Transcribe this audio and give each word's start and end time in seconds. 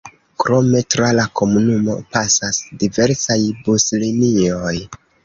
Krome 0.43 0.79
tra 0.93 1.09
la 1.17 1.25
komunumo 1.41 1.97
pasas 2.15 2.63
diversaj 2.85 3.39
buslinioj. 3.69 4.75